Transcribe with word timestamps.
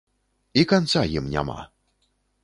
І 0.61 0.63
канца 0.71 1.03
ім 1.19 1.27
няма! 1.33 1.59